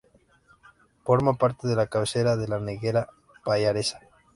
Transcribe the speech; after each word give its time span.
Forma 1.03 1.35
parte 1.37 1.67
de 1.67 1.75
la 1.75 1.85
cabecera 1.85 2.35
de 2.35 2.47
la 2.47 2.59
Noguera 2.59 3.09
Pallaresa. 3.45 3.99